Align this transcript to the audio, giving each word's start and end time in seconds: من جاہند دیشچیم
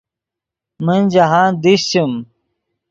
من 0.85 0.99
جاہند 1.13 1.55
دیشچیم 1.63 2.11